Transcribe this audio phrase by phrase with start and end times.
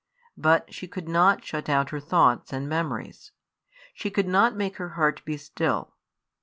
[0.35, 3.31] But she could not shut out her thoughts and memories;
[3.93, 5.93] she could not make her heart be still.